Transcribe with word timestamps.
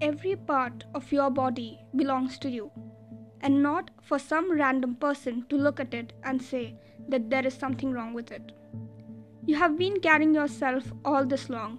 every 0.00 0.36
part 0.36 0.84
of 0.94 1.10
your 1.10 1.30
body 1.30 1.78
belongs 1.94 2.38
to 2.38 2.50
you, 2.50 2.70
and 3.40 3.62
not 3.62 3.90
for 4.02 4.18
some 4.18 4.50
random 4.52 4.94
person 4.96 5.44
to 5.48 5.56
look 5.56 5.80
at 5.80 5.94
it 5.94 6.12
and 6.24 6.40
say 6.40 6.74
that 7.08 7.30
there 7.30 7.46
is 7.46 7.54
something 7.54 7.92
wrong 7.92 8.12
with 8.12 8.30
it. 8.32 8.52
You 9.46 9.56
have 9.56 9.78
been 9.78 10.00
carrying 10.00 10.34
yourself 10.34 10.92
all 11.04 11.24
this 11.24 11.48
long. 11.48 11.78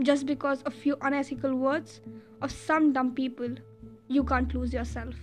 Just 0.00 0.26
because 0.26 0.62
a 0.66 0.70
few 0.70 0.96
unethical 1.02 1.54
words 1.54 2.00
of 2.40 2.50
some 2.50 2.92
dumb 2.92 3.14
people, 3.14 3.54
you 4.08 4.24
can't 4.24 4.52
lose 4.54 4.72
yourself. 4.72 5.14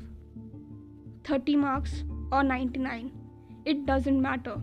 30 1.26 1.58
marks 1.58 2.04
or 2.32 2.44
99, 2.44 3.12
it 3.66 3.86
doesn't 3.86 4.22
matter. 4.22 4.62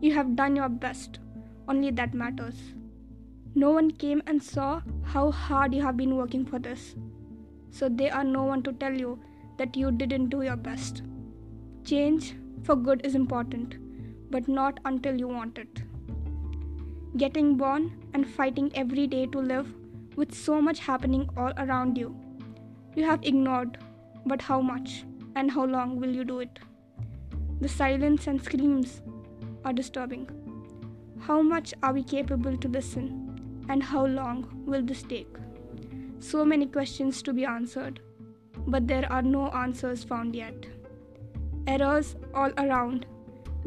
You 0.00 0.12
have 0.14 0.36
done 0.36 0.54
your 0.54 0.68
best, 0.68 1.18
only 1.66 1.90
that 1.92 2.14
matters. 2.14 2.74
No 3.58 3.70
one 3.72 3.90
came 3.90 4.22
and 4.28 4.40
saw 4.40 4.82
how 5.02 5.32
hard 5.32 5.74
you 5.74 5.82
have 5.82 5.96
been 5.96 6.14
working 6.16 6.44
for 6.46 6.60
this. 6.60 6.94
So 7.72 7.88
there 7.88 8.14
are 8.14 8.22
no 8.22 8.44
one 8.44 8.62
to 8.62 8.72
tell 8.72 8.92
you 8.92 9.18
that 9.56 9.76
you 9.76 9.90
didn't 9.90 10.28
do 10.28 10.42
your 10.42 10.54
best. 10.54 11.02
Change 11.82 12.36
for 12.62 12.76
good 12.76 13.04
is 13.04 13.16
important, 13.16 13.74
but 14.30 14.46
not 14.46 14.78
until 14.84 15.18
you 15.18 15.26
want 15.26 15.58
it. 15.58 15.82
Getting 17.16 17.56
born 17.56 17.90
and 18.14 18.30
fighting 18.30 18.70
every 18.76 19.08
day 19.08 19.26
to 19.26 19.40
live 19.40 19.66
with 20.14 20.32
so 20.32 20.62
much 20.62 20.78
happening 20.78 21.28
all 21.36 21.52
around 21.58 21.98
you. 21.98 22.14
You 22.94 23.06
have 23.06 23.24
ignored, 23.24 23.78
but 24.24 24.40
how 24.40 24.60
much 24.60 25.02
and 25.34 25.50
how 25.50 25.64
long 25.64 25.98
will 25.98 26.14
you 26.14 26.24
do 26.24 26.38
it? 26.38 26.60
The 27.60 27.68
silence 27.68 28.28
and 28.28 28.40
screams 28.40 29.02
are 29.64 29.72
disturbing. 29.72 30.28
How 31.18 31.42
much 31.42 31.74
are 31.82 31.92
we 31.92 32.04
capable 32.04 32.56
to 32.56 32.68
listen? 32.68 33.27
And 33.68 33.82
how 33.82 34.06
long 34.06 34.64
will 34.66 34.82
this 34.82 35.02
take? 35.02 35.36
So 36.20 36.44
many 36.44 36.66
questions 36.66 37.22
to 37.22 37.32
be 37.32 37.44
answered, 37.44 38.00
but 38.66 38.86
there 38.86 39.10
are 39.12 39.22
no 39.22 39.48
answers 39.48 40.04
found 40.04 40.34
yet. 40.34 40.66
Errors 41.66 42.16
all 42.34 42.50
around, 42.58 43.06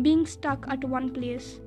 being 0.02 0.26
stuck 0.26 0.66
at 0.68 0.84
one 0.84 1.10
place. 1.10 1.60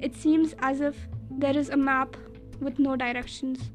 It 0.00 0.14
seems 0.14 0.54
as 0.58 0.80
if 0.80 0.96
there 1.30 1.56
is 1.56 1.70
a 1.70 1.76
map 1.76 2.16
with 2.60 2.78
no 2.78 2.96
directions. 2.96 3.70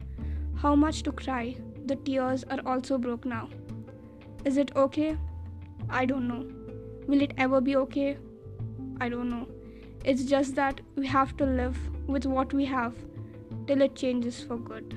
How 0.55 0.75
much 0.75 1.03
to 1.03 1.11
cry? 1.11 1.55
The 1.85 1.95
tears 1.95 2.43
are 2.45 2.59
also 2.65 2.97
broke 2.97 3.25
now. 3.25 3.49
Is 4.45 4.57
it 4.57 4.75
okay? 4.75 5.17
I 5.89 6.05
don't 6.05 6.27
know. 6.27 6.45
Will 7.07 7.21
it 7.21 7.33
ever 7.37 7.61
be 7.61 7.75
okay? 7.77 8.17
I 9.01 9.09
don't 9.09 9.29
know. 9.29 9.47
It's 10.03 10.23
just 10.23 10.55
that 10.55 10.81
we 10.95 11.07
have 11.07 11.35
to 11.37 11.45
live 11.45 11.77
with 12.07 12.25
what 12.25 12.53
we 12.53 12.65
have 12.65 12.93
till 13.69 13.83
it 13.83 13.93
changes 13.93 14.41
for 14.41 14.57
good. 14.57 14.95